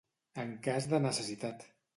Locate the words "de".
0.95-1.03